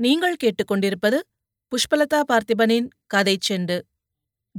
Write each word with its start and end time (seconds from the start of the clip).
நீங்கள் 0.00 0.36
கேட்டுக்கொண்டிருப்பது 0.42 1.18
புஷ்பலதா 1.72 2.20
பார்த்திபனின் 2.28 2.86
கதை 3.06 3.38
செண்டு. 3.48 3.76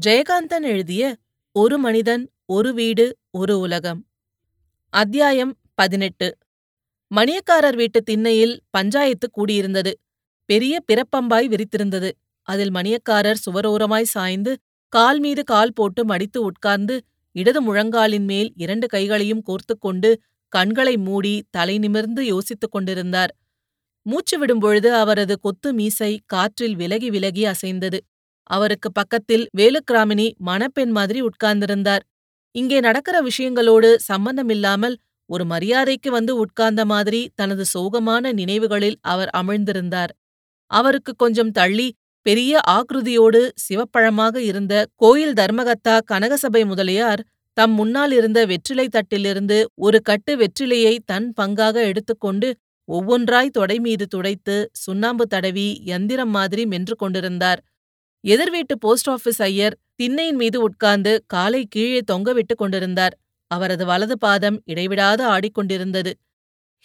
ஜெயகாந்தன் 0.05 0.61
எழுதிய 0.61 1.03
ஒரு 1.55 1.77
மனிதன் 1.77 2.23
ஒரு 2.45 2.73
வீடு 2.73 3.05
ஒரு 3.31 3.59
உலகம் 3.59 4.05
அத்தியாயம் 4.93 5.53
பதினெட்டு. 5.73 6.27
மணியக்காரர் 7.11 7.75
வீட்டு 7.75 8.01
திண்ணையில் 8.01 8.55
பஞ்சாயத்து 8.69 9.29
கூடியிருந்தது. 9.37 9.91
பெரிய 10.45 10.83
பிறப்பம்பாய் 10.91 11.49
விரித்திருந்தது. 11.53 12.11
அதில் 12.47 12.71
மணியக்காரர் 12.71 13.43
சுவரோரமாய் 13.45 14.11
சாய்ந்து 14.15 14.53
கால் 14.93 15.19
மீது 15.19 15.43
கால் 15.43 15.73
போட்டு 15.73 16.05
மடித்து 16.05 16.41
உட்கார்ந்து 16.41 16.97
இடது 17.35 17.61
முழங்காலின் 17.61 18.25
மேல் 18.25 18.53
இரண்டு 18.55 18.87
கைகளையும் 18.87 19.43
கோர்த்துக் 19.49 19.81
கொண்டு 19.81 20.11
கண்களை 20.53 20.97
மூடி 20.97 21.35
தலை 21.49 21.77
நிமிர்ந்து 21.77 22.25
யோசித்துக் 22.25 22.71
கொண்டிருந்தார். 22.71 23.33
மூச்சு 24.05 24.35
விடும்பொழுது 24.37 24.89
அவரது 24.93 25.35
கொத்து 25.39 25.69
மீசை 25.73 26.11
காற்றில் 26.25 26.75
விலகி 26.75 27.09
விலகி 27.09 27.43
அசைந்தது. 27.45 27.99
அவருக்கு 28.49 28.89
பக்கத்தில் 28.91 29.45
வேலுக்கிராமினி 29.57 30.27
மணப்பெண் 30.39 30.91
மாதிரி 30.91 31.19
உட்கார்ந்திருந்தார். 31.21 32.03
இங்கே 32.55 32.79
நடக்கிற 32.79 33.17
விஷயங்களோடு 33.21 33.89
சம்பந்தமில்லாமல் 34.01 34.95
ஒரு 35.29 35.43
மரியாதைக்கு 35.45 36.09
வந்து 36.11 36.33
உட்கார்ந்த 36.35 36.81
மாதிரி 36.85 37.21
தனது 37.35 37.63
சோகமான 37.73 38.33
நினைவுகளில் 38.33 38.97
அவர் 39.03 39.29
அமிழ்ந்திருந்தார். 39.37 40.11
அவருக்கு 40.71 41.11
கொஞ்சம் 41.15 41.51
தள்ளி 41.51 41.87
பெரிய 42.25 42.53
ஆக்ருதியோடு 42.69 43.41
சிவப்பழமாக 43.65 44.35
இருந்த 44.41 44.73
கோயில் 44.95 45.33
தர்மகத்தா 45.33 45.95
கனகசபை 46.11 46.63
முதலியார் 46.65 47.21
தம் 47.57 47.73
முன்னால் 47.73 48.11
இருந்த 48.11 48.39
வெற்றிலை 48.45 48.85
தட்டிலிருந்து 48.87 49.57
ஒரு 49.75 49.99
கட்டு 50.01 50.33
வெற்றிலையை 50.37 50.93
தன் 51.05 51.27
பங்காக 51.39 51.75
எடுத்துக்கொண்டு 51.87 52.49
ஒவ்வொன்றாய் 52.91 53.49
தொடை 53.49 53.79
மீது 53.79 54.05
துடைத்து 54.07 54.55
சுண்ணாம்பு 54.73 55.25
தடவி 55.27 55.67
யந்திரம் 55.85 56.33
மாதிரி 56.37 56.63
மென்று 56.65 56.95
கொண்டிருந்தார். 56.95 57.59
எதிர்வீட்டு 58.23 58.75
போஸ்ட் 58.77 59.09
ஆபீஸ் 59.09 59.41
ஐயர் 59.41 59.75
திண்ணையின் 59.95 60.35
மீது 60.35 60.57
உட்கார்ந்து 60.61 61.13
காலை 61.27 61.61
கீழே 61.65 62.01
தொங்கவிட்டுக் 62.11 62.61
கொண்டிருந்தார். 62.61 63.13
அவரது 63.51 63.85
வலது 63.85 64.15
பாதம் 64.17 64.57
இடைவிடாது 64.65 65.23
ஆடிக்கொண்டிருந்தது 65.25 66.11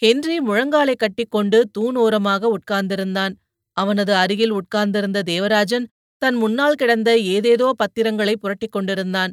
ஹென்றி 0.01 0.37
முழங்காலை 0.39 0.95
கட்டிக்கொண்டு 0.95 1.59
தூண் 1.71 1.95
ஓரமாக 1.95 2.49
உட்கார்ந்திருந்தான். 2.57 3.33
அவனது 3.77 4.13
அருகில் 4.15 4.51
உட்கார்ந்திருந்த 4.51 5.19
தேவராஜன் 5.23 5.85
தன் 6.21 6.35
முன்னால் 6.35 6.73
கிடந்த 6.73 7.09
ஏதேதோ 7.35 7.67
பத்திரங்களை 7.77 8.35
புரட்டிக் 8.37 8.71
கொண்டிருந்தான். 8.71 9.31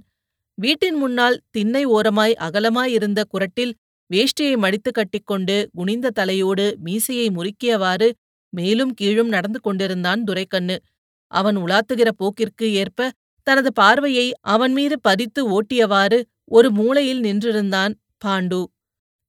வீட்டின் 0.58 0.94
முன்னால் 0.94 1.36
திண்ணை 1.50 1.82
ஓரமாய் 1.84 2.34
அகலமாய் 2.40 2.92
இருந்த 2.92 3.20
குரட்டில் 3.32 3.72
வேஷ்டியை 4.10 4.54
மடித்து 4.56 4.90
கட்டிக்கொண்டு 4.90 5.56
குனிந்த 5.74 6.12
தலையோடு 6.18 6.66
மீசையை 6.78 7.28
முறுக்கியவாறு 7.36 8.08
மேலும் 8.52 8.92
கீழும் 8.94 9.28
நடந்து 9.28 9.60
கொண்டிருந்தான் 9.60 10.20
துரைக்கண்ணு. 10.22 10.76
அவன் 11.32 11.56
உலாத்துகிற 11.56 12.08
போக்கிற்கு 12.20 12.66
ஏற்ப 12.82 13.10
தனது 13.46 13.70
பார்வையை 13.72 14.26
அவன் 14.54 14.72
மீது 14.72 14.96
பதித்து 15.00 15.40
ஓட்டியவாறு 15.56 16.18
ஒரு 16.50 16.68
மூலையில் 16.70 17.20
நின்றிருந்தான் 17.20 17.92
பாண்டு. 18.24 18.60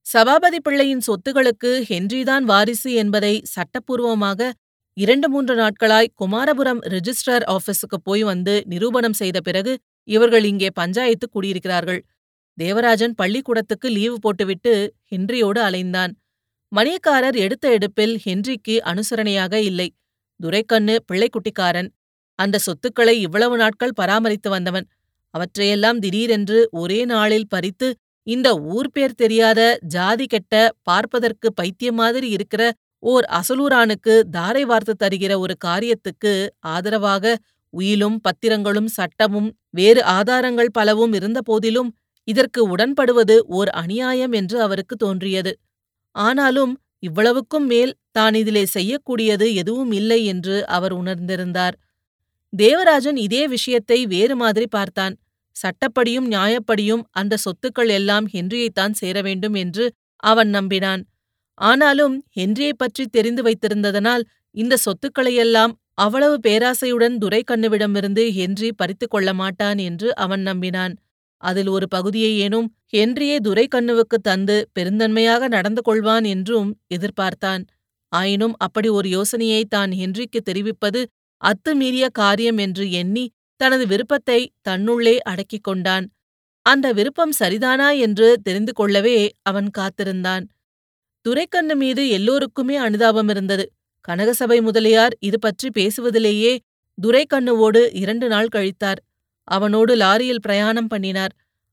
சபாபதி 0.06 0.58
பிள்ளையின் 0.60 1.02
சொத்துகளுக்கு 1.06 1.70
ஹென்றிதான் 1.90 2.44
வாரிசு 2.44 2.90
என்பதை 2.92 3.34
சட்டப்பூர்வமாக 3.54 4.50
இரண்டு 4.96 5.26
மூன்று 5.28 5.54
நாட்களாய் 5.54 6.12
குமாரபுரம் 6.20 6.80
ரிஜிஸ்ட்ரார் 6.94 7.44
ஆபீஸுக்கு 7.54 7.98
போய் 8.02 8.22
வந்து 8.22 8.54
நிரூபணம் 8.66 9.16
செய்த 9.20 9.38
பிறகு 9.40 9.72
இவர்கள் 10.08 10.44
இங்கே 10.44 10.68
பஞ்சாயத்து 10.74 11.26
கூடியிருக்கிறார்கள். 11.28 12.00
தேவராஜன் 12.58 13.14
பள்ளிக்கூடத்துக்கு 13.14 13.88
லீவு 13.88 14.16
போட்டுவிட்டு 14.18 14.72
ஹென்ரியோடு 15.12 15.60
அலைந்தான். 15.68 16.12
மணியக்காரர் 16.72 17.36
எடுத்த 17.36 17.66
எடுப்பில் 17.70 18.14
ஹென்றிக்கு 18.24 18.74
அனுசரணையாக 18.84 19.54
இல்லை. 19.62 19.88
துரைக்கண்ணு 20.40 20.94
பிள்ளைக்குட்டிக்காரன். 21.08 21.88
அந்த 22.38 22.56
சொத்துக்களை 22.58 23.14
இவ்வளவு 23.20 23.56
நாட்கள் 23.56 23.96
பராமரித்து 23.96 24.50
வந்தவன். 24.50 24.86
அவற்றையெல்லாம் 25.34 25.98
திடீரென்று 25.98 26.58
ஒரே 26.72 27.00
நாளில் 27.04 27.48
பறித்து 27.48 27.88
இந்த 28.26 28.48
ஊர் 28.74 28.90
பேர் 28.92 29.14
தெரியாத 29.14 29.60
ஜாதி 29.86 30.26
கெட்ட 30.26 30.54
பார்ப்பதற்கு 30.82 31.48
பைத்தியம் 31.52 31.94
மாதிரி 31.94 32.28
இருக்கிற 32.28 32.62
ஓர் 33.02 33.24
அசலூரானுக்கு 33.30 34.14
தாரை 34.30 34.64
வார்த்து 34.64 34.94
தருகிற 35.04 35.32
ஒரு 35.38 35.54
காரியத்துக்கு 35.64 36.32
ஆதரவாக 36.66 37.34
உயிலும் 37.74 38.16
பத்திரங்களும் 38.20 38.90
சட்டமும் 38.92 39.48
வேறு 39.70 40.02
ஆதாரங்கள் 40.04 40.70
பலவும் 40.72 41.12
இருந்த 41.12 41.40
போதிலும் 41.42 41.90
இதற்கு 42.28 42.60
உடன்படுவது 42.68 43.36
ஓர் 43.58 43.70
அநியாயம் 43.82 44.32
என்று 44.32 44.56
அவருக்கு 44.62 44.94
தோன்றியது. 44.96 45.52
ஆனாலும் 46.16 46.72
இவ்வளவுக்கும் 47.02 47.66
மேல் 47.66 47.92
தான் 48.10 48.34
இதிலே 48.34 48.64
செய்யக்கூடியது 48.76 49.46
எதுவும் 49.54 49.92
இல்லை 49.92 50.20
என்று 50.24 50.56
அவர் 50.66 50.92
உணர்ந்திருந்தார். 50.92 51.74
தேவராஜன் 52.52 53.16
இதே 53.16 53.42
விஷயத்தை 53.46 53.98
வேறு 54.06 54.34
மாதிரி 54.36 54.66
பார்த்தான். 54.66 55.14
சட்டப்படியும் 55.56 56.28
நியாயப்படியும் 56.34 57.02
அந்த 57.10 57.34
சொத்துக்கள் 57.44 57.90
எல்லாம் 57.98 58.26
ஹென்ரியைத்தான் 58.34 58.90
சேர 58.92 59.16
வேண்டும் 59.22 59.54
என்று 59.54 59.84
அவன் 60.22 60.50
நம்பினான். 60.50 61.02
ஆனாலும் 61.58 62.16
ஹென்ரியை 62.38 62.72
பற்றி 62.76 63.04
தெரிந்து 63.06 63.42
வைத்திருந்ததனால் 63.42 64.24
இந்த 64.54 64.74
சொத்துக்களையெல்லாம் 64.86 65.72
அவ்வளவு 65.94 66.36
பேராசையுடன் 66.46 67.14
துரைக்கண்ணுவிடமிருந்து 67.22 68.24
ஹென்றி 68.30 68.68
பறித்து 68.72 69.06
கொள்ள 69.08 69.30
மாட்டான் 69.32 69.78
என்று 69.78 70.08
அவன் 70.14 70.42
நம்பினான். 70.42 70.94
அதில் 71.42 71.68
ஒரு 71.68 71.86
பகுதியை 71.88 72.30
ஏனும் 72.48 72.68
ஹென்ரியே 72.96 73.36
துரைக்கண்ணுவுக்கு 73.38 74.18
தந்து 74.22 74.56
பெருந்தன்மையாக 74.78 75.48
நடந்து 75.48 75.82
கொள்வான் 75.88 76.26
என்றும் 76.26 76.70
எதிர்பார்த்தான். 76.94 77.62
ஆயினும் 78.12 78.54
அப்படி 78.56 78.88
ஒரு 78.88 79.08
யோசனையை 79.08 79.64
தான் 79.64 79.92
ஹென்றிக்கு 79.92 80.40
தெரிவிப்பது 80.40 81.00
அத்துமீறிய 81.42 82.06
காரியம் 82.12 82.56
என்று 82.56 82.90
எண்ணி 82.90 83.24
தனது 83.60 83.86
விருப்பத்தை 83.86 84.40
தன்னுள்ளே 84.68 85.16
அடக்கிக் 85.22 85.64
கொண்டான். 85.64 86.06
அந்த 86.66 86.86
விருப்பம் 86.92 87.32
சரிதானா 87.38 87.88
என்று 87.98 88.28
தெரிந்து 88.42 88.72
கொள்ளவே 88.72 89.18
அவன் 89.42 89.68
காத்திருந்தான். 89.70 90.44
துரைக்கண்ணு 91.26 91.74
மீது 91.76 92.02
எல்லோருக்குமே 92.08 92.76
அனுதாபம் 92.76 93.28
இருந்தது. 93.28 93.64
கனகசபை 94.08 94.58
முதலியார் 94.62 95.14
இது 95.20 95.38
பற்றி 95.38 95.68
பேசுவதிலேயே 95.70 96.52
துரைக்கண்ணுவோடு 96.98 97.80
இரண்டு 97.92 98.26
நாள் 98.28 98.52
கழித்தார். 98.56 99.00
அவனோடு 99.48 99.96
லாரியில் 99.96 100.42
பிரயாணம் 100.42 100.86
பண்ணினார். 100.86 101.32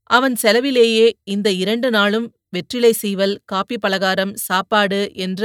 அவன் 0.09 0.35
செலவிலேயே 0.35 1.07
இந்த 1.23 1.51
இரண்டு 1.53 1.89
நாளும் 1.91 2.27
வெற்றிலை 2.49 2.93
சீவல் 2.93 3.35
காப்பி 3.45 3.77
பலகாரம் 3.77 4.33
சாப்பாடு 4.37 5.01
என்ற 5.15 5.43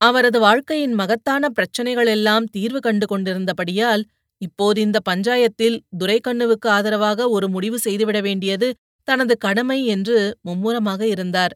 அவரது 0.00 0.38
வாழ்க்கையின் 0.40 0.92
மகத்தான 0.92 1.48
பிரச்சனைகளெல்லாம் 1.48 2.44
தீர்வு 2.50 2.80
கண்டு 2.80 3.06
கொண்டிருந்தபடியால் 3.06 4.02
இப்போது 4.40 4.80
இந்த 4.80 4.98
பஞ்சாயத்தில் 5.10 5.76
துரைக்கண்ணுவுக்கு 5.98 6.68
ஆதரவாக 6.68 7.28
ஒரு 7.28 7.48
முடிவு 7.48 7.78
செய்துவிட 7.78 8.20
வேண்டியது 8.20 8.68
தனது 9.08 9.34
கடமை 9.38 9.78
என்று 9.86 10.18
மும்முரமாக 10.40 11.02
இருந்தார். 11.06 11.54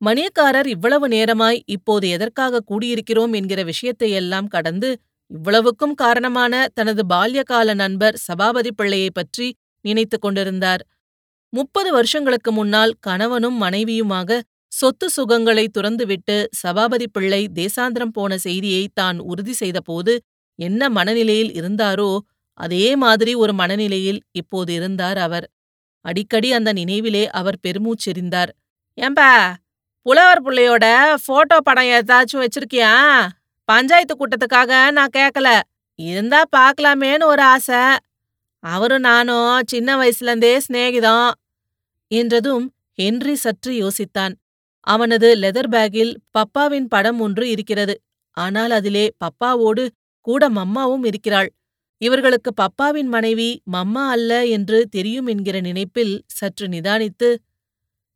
மணியக்காரர் 0.00 0.66
இவ்வளவு 0.66 1.06
நேரமாய் 1.08 1.58
இப்போது 1.66 2.08
எதற்காக 2.08 2.62
கூடியிருக்கிறோம் 2.70 3.32
என்கிற 3.32 3.62
விஷயத்தையெல்லாம் 3.62 4.46
கடந்து 4.46 4.90
இவ்வளவுக்கும் 5.30 5.94
காரணமான 5.94 6.54
தனது 6.74 7.02
பால்யகால 7.12 7.74
நண்பர் 7.74 8.16
சபாபதி 8.26 8.70
பிள்ளையை 8.72 9.10
பற்றி 9.10 9.46
நினைத்து 9.84 10.16
கொண்டிருந்தார். 10.18 10.82
முப்பது 11.52 11.90
வருஷங்களுக்கு 11.92 12.50
முன்னால் 12.52 12.92
கணவனும் 13.00 13.58
மனைவியுமாக 13.62 14.40
சொத்து 14.72 15.06
சுகங்களை 15.16 15.64
துறந்துவிட்டு 15.78 16.36
சபாபதி 16.62 17.06
பிள்ளை 17.06 17.40
தேசாந்திரம் 17.54 18.12
போன 18.12 18.36
செய்தியை 18.38 18.84
தான் 18.94 19.18
உறுதி 19.30 19.52
செய்தபோது 19.52 20.12
என்ன 20.58 20.90
மனநிலையில் 20.90 21.52
இருந்தாரோ 21.60 22.10
அதே 22.60 22.86
மாதிரி 22.96 23.32
ஒரு 23.34 23.52
மனநிலையில் 23.52 24.20
இப்போது 24.32 24.70
இருந்தார் 24.74 25.18
அவர். 25.18 25.46
அடிக்கடி 26.04 26.48
அந்த 26.52 26.70
நினைவிலே 26.72 27.24
அவர் 27.38 27.58
பெருமூச்செறிந்தார். 27.66 28.50
ஏம்பா 28.98 29.30
புலவர் 30.06 30.42
பிள்ளையோட 30.44 30.86
போட்டோ 31.26 31.56
படம் 31.60 31.90
ஏதாச்சும் 31.96 32.42
வச்சிருக்கியா? 32.44 32.92
பஞ்சாயத்து 33.70 34.14
கூட்டத்துக்காக 34.14 34.72
நான் 34.90 35.16
கேட்கல 35.16 35.48
இருந்தா 35.98 36.40
பார்க்கலாமேன்னு 36.56 37.24
ஒரு 37.24 37.42
ஆசை. 37.54 37.82
அவரும் 38.64 39.04
நானும் 39.08 39.50
சின்ன 39.64 39.90
வயசுலேருந்தே 39.96 40.52
சிநேகிதம் 40.66 41.28
என்றதும் 42.10 42.64
ஹென்றி 42.98 43.34
சற்று 43.36 43.72
யோசித்தான். 43.74 44.34
அவனது 44.86 45.28
லெதர் 45.42 45.70
பேக்கில் 45.70 46.12
பப்பாவின் 46.38 46.88
படம் 46.88 47.20
ஒன்று 47.20 47.44
இருக்கிறது. 47.50 47.94
ஆனால் 48.36 48.70
அதிலே 48.70 49.06
பப்பாவோடு 49.24 49.84
கூட 50.26 50.42
மம்மாவும் 50.50 51.04
இருக்கிறாள். 51.04 51.50
இவர்களுக்கு 52.00 52.50
பப்பாவின் 52.62 53.10
மனைவி 53.10 53.48
மம்மா 53.72 54.04
அல்ல 54.08 54.32
என்று 54.46 54.78
தெரியும் 54.88 55.26
என்கிற 55.26 55.56
நினைப்பில் 55.60 56.14
சற்று 56.34 56.66
நிதானித்து 56.68 57.28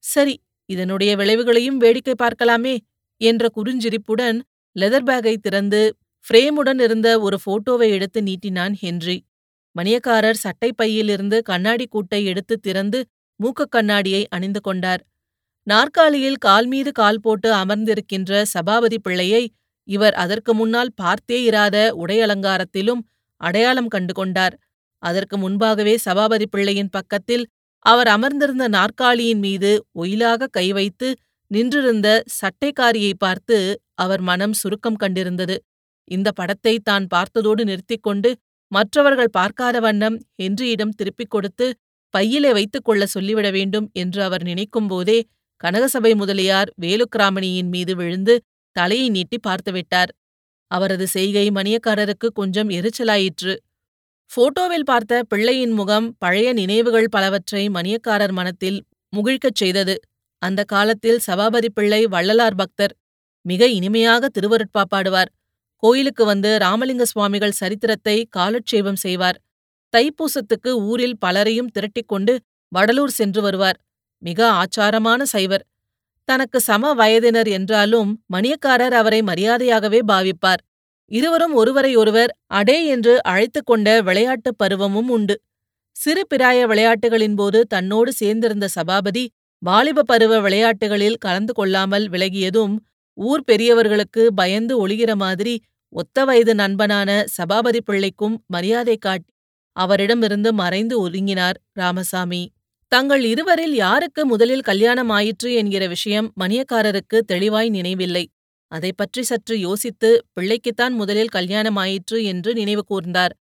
சரி 0.05 0.35
இதனுடைய 0.69 1.11
விளைவுகளையும் 1.17 1.77
வேடிக்கை 1.77 2.15
பார்க்கலாமே 2.23 2.75
என்ற 3.21 3.49
குறுஞ்சிரிப்புடன் 3.57 4.39
லெதர் 4.77 5.07
பேக்கை 5.09 5.35
திறந்து 5.37 5.81
ஃப்ரேமுடன் 6.27 6.81
இருந்த 6.81 7.09
ஒரு 7.21 7.37
போட்டோவை 7.45 7.89
எடுத்து 7.91 8.21
நீட்டினான் 8.23 8.75
ஹென்றி. 8.75 9.17
மணியக்காரர் 9.77 10.39
சட்டை 10.39 10.71
பையிலிருந்து 10.73 11.39
கண்ணாடி 11.43 11.87
கூட்டை 11.91 12.21
எடுத்து 12.25 12.55
திறந்து 12.57 12.99
மூக்கக் 13.41 13.71
கண்ணாடியை 13.71 14.23
அணிந்து 14.29 14.61
கொண்டார். 14.61 15.03
நாற்காலியில் 15.67 16.39
கால் 16.39 16.67
மீது 16.67 16.91
கால் 16.93 17.21
போட்டு 17.21 17.49
அமர்ந்திருக்கின்ற 17.55 18.43
சபாபதி 18.45 18.99
பிள்ளையை 18.99 19.43
இவர் 19.89 20.15
அதற்கு 20.15 20.53
முன்னால் 20.55 20.93
பார்த்தே 20.95 21.39
இராத 21.45 21.77
உடையலங்காரத்திலும் 21.97 23.03
அடையாளம் 23.41 23.89
கண்டு 23.89 24.13
கொண்டார். 24.13 24.55
அதற்கு 25.03 25.37
முன்பாகவே 25.39 25.95
சபாபதி 25.97 26.47
பிள்ளையின் 26.47 26.91
பக்கத்தில் 26.91 27.45
அவர் 27.87 28.09
அமர்ந்திருந்த 28.09 28.67
நாற்காலியின் 28.69 29.39
மீது 29.39 29.71
ஒயிலாக 29.93 30.47
கை 30.47 30.67
வைத்து 30.73 31.09
நின்றிருந்த 31.51 32.09
சட்டைக்காரியை 32.41 33.13
பார்த்து 33.19 33.59
அவர் 33.99 34.21
மனம் 34.21 34.53
சுருக்கம் 34.53 35.01
கண்டிருந்தது. 35.03 35.57
இந்த 36.11 36.29
படத்தை 36.33 36.75
தான் 36.79 37.07
பார்த்ததோடு 37.15 37.63
நிறுத்திக் 37.65 38.03
கொண்டு 38.03 38.31
மற்றவர்கள் 38.73 39.31
பார்க்காத 39.31 39.77
வண்ணம் 39.81 40.17
ஹென்ரியிடம் 40.43 40.97
திருப்பிக் 40.97 41.31
கொடுத்து 41.31 41.67
பையிலே 42.15 42.51
வைத்துக் 42.53 42.85
கொள்ள 42.85 43.03
சொல்லிவிட 43.07 43.49
வேண்டும் 43.51 43.87
என்று 43.93 44.21
அவர் 44.23 44.43
நினைக்கும் 44.43 44.87
போதே 44.87 45.19
கனகசபை 45.65 46.13
முதலியார் 46.15 46.71
வேலுக்கிராமணியின் 46.83 47.71
மீது 47.75 47.93
விழுந்து 47.97 48.35
தலையை 48.77 49.09
நீட்டி 49.09 49.39
பார்த்துவிட்டார் 49.39 50.11
அவரது 50.71 51.07
செய்கை 51.07 51.47
மணியக்காரருக்கு 51.51 52.29
கொஞ்சம் 52.35 52.69
எரிச்சலாயிற்று. 52.69 53.55
போட்டோவில் 54.31 54.87
பார்த்த 54.87 55.23
பிள்ளையின் 55.29 55.71
முகம் 55.71 56.07
பழைய 56.19 56.49
நினைவுகள் 56.53 57.09
பலவற்றை 57.09 57.63
மணியக்காரர் 57.69 58.33
மனத்தில் 58.33 58.79
முகிழ்க்கச் 59.13 59.61
செய்தது. 59.63 59.95
அந்த 60.43 60.61
காலத்தில் 60.65 61.19
சபாபதி 61.19 61.69
பிள்ளை 61.71 62.01
வள்ளலார் 62.07 62.55
பக்தர் 62.55 62.95
மிக 63.45 63.67
இனிமையாக 63.69 64.29
திருவருட்பா 64.37 64.83
பாடுவார் 64.95 65.31
கோயிலுக்கு 65.83 66.25
வந்து 66.25 66.59
ராமலிங்க 66.59 67.05
சுவாமிகள் 67.05 67.59
சரித்திரத்தை 67.61 68.15
காலட்சேபம் 68.31 68.97
செய்வார். 68.97 69.39
தைப்பூசத்துக்கு 69.93 70.71
ஊரில் 70.83 71.19
பலரையும் 71.19 71.71
திரட்டிக்கொண்டு 71.75 72.35
வடலூர் 72.73 73.13
சென்று 73.13 73.41
வருவார். 73.43 73.79
மிக 74.23 74.41
ஆச்சாரமான 74.53 75.23
சைவர். 75.23 75.65
தனக்கு 76.29 76.61
சம 76.61 76.93
வயதினர் 76.95 77.49
என்றாலும் 77.49 78.11
மணியக்காரர் 78.33 78.95
அவரை 78.95 79.21
மரியாதையாகவே 79.23 80.01
பாவிப்பார். 80.13 80.63
இருவரும் 81.11 81.55
ஒருவரையொருவர் 81.55 82.33
அடே 82.53 82.79
என்று 82.87 83.23
அழைத்துக் 83.23 83.67
கொண்ட 83.67 83.89
விளையாட்டுப் 84.03 84.59
பருவமும் 84.63 85.09
உண்டு. 85.09 85.37
சிறு 85.97 86.23
பிராய 86.35 86.61
விளையாட்டுகளின் 86.67 87.35
போது 87.35 87.59
தன்னோடு 87.67 88.11
சேர்ந்திருந்த 88.21 88.67
சபாபதி 88.69 89.25
வாலிப 89.63 90.03
பருவ 90.03 90.41
விளையாட்டுகளில் 90.41 91.21
கலந்து 91.21 91.53
கொள்ளாமல் 91.53 92.07
விலகியதும் 92.11 92.75
ஊர் 93.19 93.43
பெரியவர்களுக்கு 93.45 94.23
பயந்து 94.35 94.75
ஒளிகிற 94.87 95.13
மாதிரி 95.15 95.55
ஒத்த 95.93 96.25
வயது 96.25 96.53
நண்பனான 96.55 97.11
சபாபதி 97.27 97.81
பிள்ளைக்கும் 97.81 98.37
மரியாதை 98.47 98.97
காட்டி 98.97 99.31
அவரிடமிருந்து 99.77 100.51
மறைந்து 100.53 100.95
ஒதுங்கினார் 101.07 101.57
ராமசாமி. 101.73 102.43
தங்கள் 102.93 103.23
இருவரில் 103.25 103.75
யாருக்கு 103.75 104.23
முதலில் 104.25 104.61
கல்யாணம் 104.61 105.09
ஆயிற்று 105.09 105.49
என்கிற 105.55 105.85
விஷயம் 105.87 106.29
மணியக்காரருக்கு 106.41 107.19
தெளிவாய் 107.27 107.69
நினைவில்லை. 107.69 108.25
அதை 108.73 108.91
பற்றி 108.93 109.23
சற்று 109.23 109.55
யோசித்து 109.61 110.11
பிள்ளைக்குத்தான் 110.35 110.95
முதலில் 110.95 111.29
கல்யாணம் 111.29 111.77
ஆயிற்று 111.77 112.19
என்று 112.25 112.51
நினைவு 112.55 112.83
கூர்ந்தார். 112.91 113.35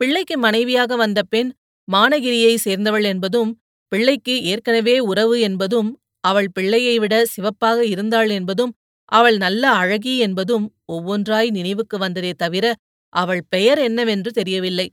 பிள்ளைக்கு 0.00 0.36
மனைவியாக 0.38 0.96
வந்த 0.96 1.20
பெண் 1.22 1.50
மானகிரியை 1.88 2.54
சேர்ந்தவள் 2.56 3.04
என்பதும் 3.04 3.50
பிள்ளைக்கு 3.92 4.34
ஏற்கனவே 4.42 4.96
உறவு 5.10 5.36
என்பதும் 5.40 5.90
அவள் 6.24 6.48
பிள்ளையை 6.52 6.94
விட 6.98 7.14
சிவப்பாக 7.24 7.78
இருந்தாள் 7.84 8.30
என்பதும் 8.30 8.72
அவள் 9.12 9.36
நல்ல 9.36 9.64
அழகி 9.72 10.14
என்பதும் 10.18 10.66
ஒவ்வொன்றாய் 10.92 11.50
நினைவுக்கு 11.50 11.96
வந்ததே 11.98 12.32
தவிர 12.34 12.66
அவள் 13.12 13.42
பெயர் 13.48 13.78
என்னவென்று 13.78 14.30
தெரியவில்லை. 14.30 14.86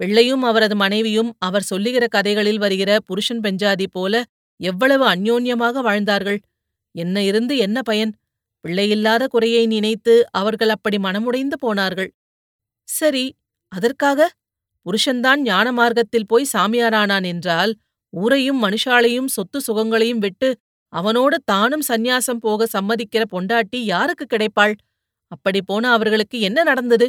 பிள்ளையும் 0.00 0.42
அவரது 0.42 0.76
மனைவியும் 0.76 1.30
அவர் 1.38 1.62
சொல்லுகிற 1.62 2.04
கதைகளில் 2.08 2.58
வருகிற 2.58 2.90
புருஷன் 3.00 3.42
பெஞ்சாதி 3.44 3.86
போல 3.90 4.14
எவ்வளவு 4.60 5.04
அந்யோன்யமாக 5.14 5.82
வாழ்ந்தார்கள். 5.82 6.38
என்ன 6.94 7.16
இருந்து 7.22 7.54
என்ன 7.56 7.78
பயன்? 7.82 8.12
பிள்ளையில்லாத 8.64 9.24
குறையை 9.26 9.64
நினைத்து 9.66 10.14
அவர்கள் 10.32 10.68
அப்படி 10.68 10.98
மனமுடைந்து 10.98 11.56
போனார்கள். 11.58 12.10
சரி 12.88 13.24
அதற்காக? 13.72 14.20
புருஷன்தான் 14.86 15.40
ஞான 15.42 15.68
மார்க்கத்தில் 15.72 16.28
போய் 16.28 16.52
சாமியாரானான் 16.52 17.26
என்றால் 17.26 17.72
ஊரையும் 18.12 18.60
மனுஷாலையும் 18.64 19.30
சொத்து 19.30 19.58
சுகங்களையும் 19.60 20.18
விட்டு 20.18 20.48
அவனோட 20.92 21.34
தானும் 21.44 21.84
சந்நியாசம் 21.88 22.40
போக 22.40 22.66
சம்மதிக்கிற 22.72 23.22
பொண்டாட்டி 23.32 23.78
யாருக்கு 23.84 24.24
கிடைப்பாள்? 24.26 24.74
அப்படி 25.32 25.62
போன 25.62 25.90
அவர்களுக்கு 25.90 26.40
என்ன 26.40 26.62
நடந்தது? 26.62 27.06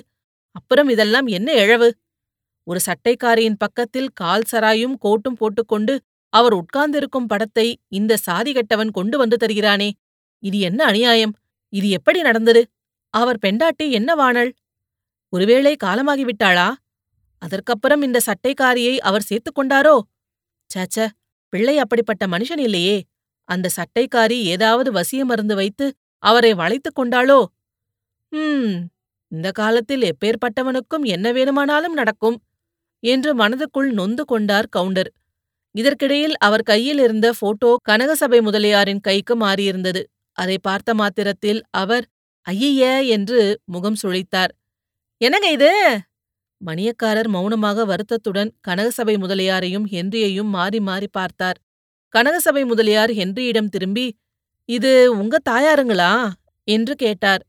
அப்புறம் 0.51 0.89
இதெல்லாம் 0.89 1.27
என்ன 1.27 1.53
இழவு? 1.53 1.89
ஒரு 2.63 2.79
சட்டைக்காரியின் 2.85 3.59
பக்கத்தில் 3.59 4.09
கால் 4.13 4.47
சராயும் 4.51 4.95
கோட்டும் 5.05 5.37
போட்டுக்கொண்டு 5.37 5.93
அவர் 6.33 6.53
உட்கார்ந்திருக்கும் 6.53 7.27
படத்தை 7.27 7.67
இந்த 7.87 8.17
சாதி 8.17 8.53
கெட்டவன் 8.53 8.91
கொண்டு 8.91 9.17
வந்து 9.17 9.37
தருகிறானே. 9.37 9.89
இது 10.43 10.59
என்ன 10.59 10.85
அநியாயம்? 10.85 11.33
இது 11.73 11.89
எப்படி 11.89 12.21
நடந்தது? 12.21 12.61
அவர் 13.13 13.37
பெண்டாட்டி 13.37 13.85
என்னவானள் 13.93 14.51
ஒருவேளை 15.33 15.75
காலமாகிவிட்டாளா 15.83 16.67
அதற்கப்புறம் 17.41 18.01
இந்த 18.01 18.19
சட்டைக்காரியை 18.25 18.97
அவர் 18.97 19.21
சேர்த்துக் 19.21 19.57
கொண்டாரோ? 19.59 19.95
சேச்ச 20.69 21.07
பிள்ளை 21.53 21.75
அப்படிப்பட்ட 21.79 22.27
மனுஷன் 22.27 22.59
இல்லையே. 22.59 22.97
அந்த 23.49 23.69
சட்டைக்காரி 23.77 24.37
ஏதாவது 24.45 24.91
வசிய 24.91 25.21
மருந்து 25.25 25.55
வைத்து 25.55 25.85
அவரை 26.23 26.53
வளைத்துக் 26.53 26.97
கொண்டாளோ? 26.99 27.39
ம் 28.31 28.73
இந்த 29.31 29.51
காலத்தில் 29.51 30.03
எப்பேற்பட்டவனுக்கும் 30.03 31.05
என்ன 31.05 31.31
வேணுமானாலும் 31.31 31.93
நடக்கும் 31.93 32.37
என்று 33.03 33.31
மனதுக்குள் 33.35 33.89
நொந்து 33.91 34.23
கொண்டார் 34.25 34.67
கவுண்டர். 34.69 35.11
இதற்கிடையில் 35.75 36.35
அவர் 36.39 36.63
கையில் 36.63 36.99
இருந்த 36.99 37.27
போட்டோ 37.39 37.71
கனகசபை 37.89 38.39
முதலியாரின் 38.41 39.01
கைக்கு 39.01 39.35
மாறியிருந்தது. 39.37 40.01
அதை 40.37 40.57
பார்த்த 40.59 40.93
மாத்திரத்தில் 40.93 41.61
அவர் 41.73 42.05
ஐய 42.47 42.83
என்று 43.07 43.41
முகம் 43.65 43.99
சுழித்தார். 44.03 44.53
என்னங்க 45.21 45.49
இது? 45.51 45.71
மணியக்காரர் 46.61 47.27
மௌனமாக 47.27 47.85
வருத்தத்துடன் 47.85 48.51
கனகசபை 48.67 49.15
முதலியாரையும் 49.17 49.87
ஹென்ரியையும் 49.91 50.49
மாறி 50.49 50.79
மாறி 50.79 51.07
பார்த்தார். 51.11 51.59
கனகசபை 52.15 52.65
முதலியார் 52.65 53.11
ஹென்ரியிடம் 53.11 53.69
திரும்பி 53.69 54.05
இது 54.69 54.91
உங்க 55.19 55.37
தாயாருங்களா? 55.49 56.11
என்று 56.67 56.95
கேட்டார். 56.95 57.43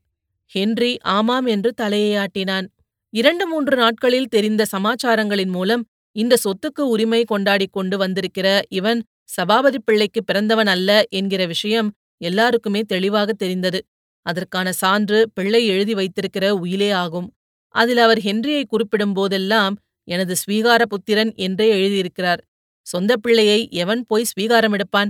ஹென்றி 0.51 0.97
ஆமாம் 1.01 1.45
என்று 1.45 1.73
தலையை 1.73 2.11
ஆட்டினான். 2.15 2.67
இரண்டு 3.13 3.47
மூன்று 3.47 3.77
நாட்களில் 3.77 4.27
தெரிந்த 4.27 4.65
சமாச்சாரங்களின் 4.71 5.51
மூலம் 5.51 5.83
இந்த 6.15 6.35
சொத்துக்கு 6.43 6.81
உரிமை 6.81 7.23
கொண்டாடிக் 7.31 7.71
கொண்டு 7.71 7.97
வந்திருக்கிற 7.97 8.47
இவன் 8.69 9.03
சபாபதி 9.29 9.79
பிள்ளைக்கு 9.79 10.23
பிறந்தவன் 10.23 10.67
அல்ல 10.67 11.03
என்கிற 11.09 11.45
விஷயம் 11.45 11.89
எல்லாருக்குமே 12.21 12.81
தெளிவாக 12.81 13.33
தெரிந்தது. 13.33 13.79
அதற்கான 14.25 14.71
சான்று 14.71 15.19
பிள்ளை 15.33 15.61
எழுதி 15.65 15.93
வைத்திருக்கிற 15.93 16.45
உயிலே 16.55 16.91
ஆகும். 16.91 17.27
அதில் 17.75 17.97
அவர் 17.97 18.17
ஹென்ரியை 18.17 18.63
குறிப்பிடும் 18.67 19.13
போதெல்லாம் 19.13 19.75
எனது 20.07 20.35
ஸ்வீகார 20.35 20.81
புத்திரன் 20.85 21.31
என்றே 21.35 21.67
எழுதியிருக்கிறார். 21.75 22.41
சொந்த 22.91 23.11
பிள்ளையை 23.17 23.59
எவன் 23.83 24.01
போய் 24.05 24.29
ஸ்வீகாரம் 24.31 24.75
எடுப்பான்? 24.77 25.09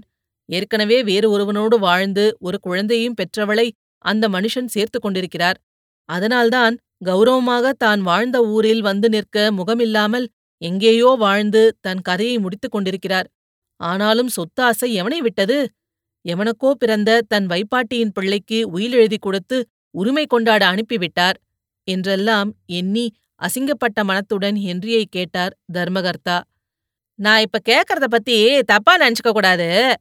ஏற்கனவே 0.50 0.98
வேறு 1.04 1.28
ஒருவனோடு 1.36 1.76
வாழ்ந்து 1.80 2.26
ஒரு 2.40 2.58
குழந்தையும் 2.60 3.18
பெற்றவளை 3.20 3.68
அந்த 4.06 4.26
மனுஷன் 4.30 4.70
சேர்த்து 4.76 4.98
கொண்டிருக்கிறார். 5.00 5.58
அதனால்தான் 6.10 6.76
கௌரவமாக 7.06 7.66
தான் 7.78 8.02
வாழ்ந்த 8.02 8.38
ஊரில் 8.54 8.82
வந்து 8.82 9.08
நிற்க 9.10 9.38
முகமில்லாமல் 9.52 10.26
எங்கேயோ 10.62 11.10
வாழ்ந்து 11.26 11.62
தன் 11.82 12.02
கதையை 12.02 12.38
முடித்துக் 12.38 12.74
கொண்டிருக்கிறார். 12.74 13.28
ஆனாலும் 13.80 14.32
சொத்தாசை 14.38 14.88
எவனை 15.02 15.20
விட்டது? 15.20 15.58
எவனுக்கோ 16.26 16.70
பிறந்த 16.82 17.12
தன் 17.32 17.48
வைப்பாட்டியின் 17.48 18.14
பிள்ளைக்கு 18.14 18.60
உயிலெழுதி 18.76 19.18
கொடுத்து 19.20 19.58
உரிமை 19.96 20.26
கொண்டாட 20.26 20.64
அனுப்பிவிட்டார் 20.72 21.38
என்றெல்லாம் 21.88 22.50
எண்ணி 22.80 23.06
அசிங்கப்பட்ட 23.42 24.00
மனத்துடன் 24.04 24.58
ஹென்ரியை 24.66 25.04
கேட்டார் 25.10 25.54
தர்மகர்த்தா. 25.74 26.38
நான் 27.20 27.42
இப்ப 27.42 27.60
கேக்குறத 27.70 28.04
பத்தி 28.10 28.62
தப்பா 28.62 28.98
நினைச்சுக்க 28.98 29.32
கூடாது. 29.32 29.94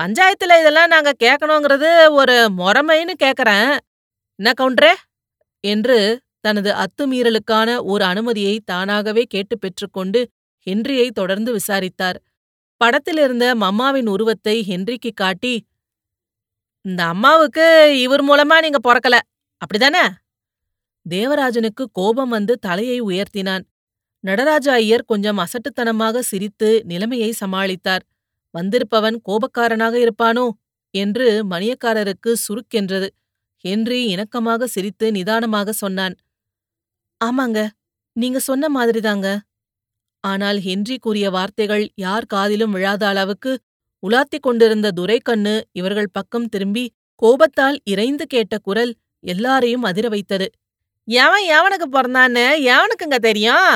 பஞ்சாயத்துல 0.00 0.60
இதெல்லாம் 0.60 0.88
நாங்க 0.88 1.12
கேட்கணுங்கிறது 1.24 2.10
ஒரு 2.10 2.48
முறைமைன்னு 2.58 3.12
கேக்குறேன். 3.22 3.76
என்ன 4.34 4.52
கவுண்டரே? 4.60 4.94
என்று 5.60 6.20
தனது 6.40 6.74
அத்துமீறலுக்கான 6.74 7.82
ஒரு 7.82 8.04
அனுமதியை 8.04 8.60
தானாகவே 8.64 9.22
கேட்டு 9.22 9.58
பெற்றுக்கொண்டு 9.58 10.30
ஹென்ரியை 10.66 11.10
தொடர்ந்து 11.10 11.52
விசாரித்தார். 11.52 12.22
படத்திலிருந்த 12.76 13.54
மம்மாவின் 13.54 14.06
உருவத்தை 14.06 14.64
ஹென்ரிக்கு 14.68 15.10
காட்டி 15.14 15.66
இந்த 16.82 17.04
அம்மாவுக்கு 17.04 18.00
இவர் 18.00 18.24
மூலமா 18.24 18.60
நீங்க 18.60 18.78
பிறக்கல. 18.84 19.18
அப்படிதானே? 19.58 20.08
தேவராஜனுக்கு 21.10 21.84
கோபம் 21.92 22.28
வந்து 22.28 22.58
தலையை 22.58 23.02
உயர்த்தினான். 23.02 23.64
நடராஜ 24.24 24.72
ஐயர் 24.72 25.04
கொஞ்சம் 25.04 25.38
அசட்டுத்தனமாக 25.38 26.18
சிரித்து 26.18 26.68
நிலைமையை 26.84 27.30
சமாளித்தார். 27.40 28.04
வந்திருப்பவன் 28.54 29.16
கோபக்காரனாக 29.28 29.94
இருப்பானோ? 30.04 30.46
என்று 30.94 31.26
மணியக்காரருக்கு 31.50 32.30
சுருக்கென்றது. 32.44 33.08
ஹென்றி 33.64 34.14
இணக்கமாக 34.14 34.64
சிரித்து 34.64 35.06
நிதானமாக 35.12 35.72
சொன்னான். 35.72 36.14
ஆமாங்க 37.20 37.58
நீங்க 38.16 38.38
சொன்ன 38.38 38.64
மாதிரிதாங்க. 38.68 39.28
ஆனால் 40.20 40.58
ஹென்றி 40.58 40.96
கூறிய 40.98 41.30
வார்த்தைகள் 41.30 41.84
யார் 41.94 42.26
காதிலும் 42.26 42.70
விழாத 42.70 43.02
அளவுக்கு 43.06 43.52
உலாத்திக் 44.02 44.44
கொண்டிருந்த 44.46 44.90
துரைக்கண்ணு 44.90 45.54
இவர்கள் 45.72 46.10
பக்கம் 46.12 46.48
திரும்பி 46.48 46.84
கோபத்தால் 47.22 47.78
இறைந்து 47.84 48.26
கேட்ட 48.26 48.54
குரல் 48.58 48.92
எல்லாரையும் 49.24 49.82
அதிர 49.82 50.08
வைத்தது. 50.08 50.46
எவன் 51.08 51.46
எவனுக்கு 51.56 51.86
பிறந்தான்னு? 51.92 52.46
எவனுக்குங்க 52.74 53.18
தெரியும்? 53.18 53.72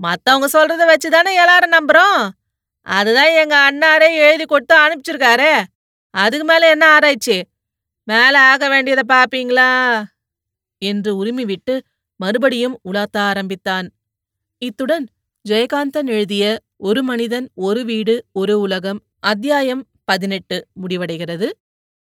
மத்தவங்க 0.00 0.46
சொல்றத 0.52 0.82
வச்சுதானே 0.90 1.32
எல்லாரும் 1.34 1.74
நம்புறோம். 1.76 2.28
அதுதான் 2.86 3.32
எங்க 3.32 3.56
அண்ணாரே 3.68 4.08
எழுதி 4.16 4.44
கொடுத்து 4.44 4.74
அனுப்பிச்சிருக்காரு. 4.76 5.64
அதுக்கு 6.10 6.46
மேல 6.46 6.68
என்ன 6.68 6.86
ஆராய்ச்சி? 6.88 7.42
மேல 8.08 8.40
ஆக 8.40 8.68
வேண்டியதை 8.68 9.04
பாப்பீங்களா? 9.16 9.70
என்று 10.82 11.16
உரிமை 11.16 11.44
விட்டு 11.44 11.74
மறுபடியும் 12.16 12.80
உலாத்த 12.84 13.16
ஆரம்பித்தான். 13.16 13.86
இத்துடன் 14.62 15.06
ஜெயகாந்தன் 15.48 16.06
எழுதிய 16.06 16.44
ஒரு 16.76 17.02
மனிதன் 17.02 17.46
ஒரு 17.54 17.84
வீடு 17.84 18.14
ஒரு 18.32 18.60
உலகம் 18.60 19.00
அத்தியாயம் 19.20 19.82
பதினெட்டு 20.04 20.66
முடிவடைகிறது. 20.82 21.48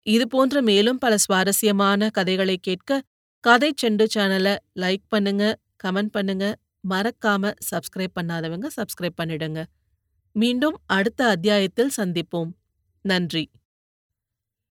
இதுபோன்ற 0.02 0.60
மேலும் 0.62 0.98
பல 0.98 1.16
சுவாரஸ்யமான 1.16 2.08
கதைகளை 2.10 2.56
கேட்க 2.56 3.00
கதை 3.44 3.74
செண்டு 3.82 4.04
சேனலை 4.14 4.54
லைக் 4.80 5.04
பண்ணுங்க 5.08 5.44
கமெண்ட் 5.84 6.12
பண்ணுங்க 6.12 6.54
மறக்காம 6.88 7.52
சப்ஸ்கிரைப் 7.70 8.16
பண்ணாதவங்க 8.20 8.66
சப்ஸ்கிரைப் 8.76 9.18
பண்ணிடுங்க. 9.22 9.64
மீண்டும் 10.32 10.80
அடுத்த 10.86 11.26
அத்தியாயத்தில் 11.26 11.90
சந்திப்போம். 11.96 12.50
நன்றி. 13.04 13.44